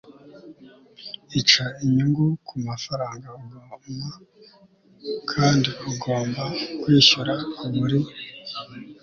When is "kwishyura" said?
6.81-7.33